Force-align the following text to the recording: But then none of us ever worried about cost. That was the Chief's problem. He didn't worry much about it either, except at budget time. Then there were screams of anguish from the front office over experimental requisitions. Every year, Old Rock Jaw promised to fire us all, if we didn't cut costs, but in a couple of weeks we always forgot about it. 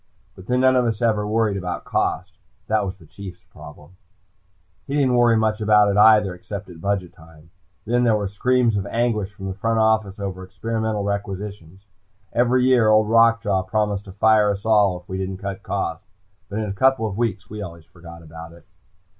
But 0.33 0.47
then 0.47 0.61
none 0.61 0.75
of 0.75 0.85
us 0.85 0.99
ever 1.03 1.27
worried 1.27 1.57
about 1.57 1.85
cost. 1.85 2.39
That 2.65 2.83
was 2.83 2.95
the 2.97 3.05
Chief's 3.05 3.43
problem. 3.43 3.97
He 4.87 4.95
didn't 4.95 5.13
worry 5.13 5.37
much 5.37 5.61
about 5.61 5.89
it 5.91 5.97
either, 5.97 6.33
except 6.33 6.71
at 6.71 6.81
budget 6.81 7.13
time. 7.13 7.51
Then 7.85 8.03
there 8.03 8.15
were 8.15 8.27
screams 8.27 8.75
of 8.77 8.87
anguish 8.87 9.31
from 9.31 9.45
the 9.45 9.53
front 9.53 9.77
office 9.79 10.19
over 10.19 10.43
experimental 10.43 11.03
requisitions. 11.03 11.85
Every 12.33 12.65
year, 12.65 12.89
Old 12.89 13.09
Rock 13.11 13.43
Jaw 13.43 13.61
promised 13.61 14.05
to 14.05 14.11
fire 14.11 14.49
us 14.49 14.65
all, 14.65 14.99
if 15.01 15.07
we 15.07 15.19
didn't 15.19 15.37
cut 15.37 15.61
costs, 15.61 16.07
but 16.49 16.57
in 16.57 16.65
a 16.67 16.73
couple 16.73 17.05
of 17.05 17.15
weeks 17.15 17.47
we 17.47 17.61
always 17.61 17.85
forgot 17.85 18.23
about 18.23 18.53
it. 18.53 18.65